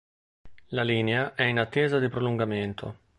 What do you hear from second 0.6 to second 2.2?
La linea è in attesa di